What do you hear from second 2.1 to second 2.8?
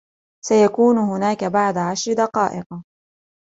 دقائق.